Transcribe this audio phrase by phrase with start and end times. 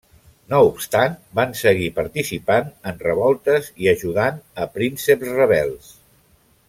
[0.51, 5.95] No obstant van seguir participant en revoltes i ajudant a prínceps rebels.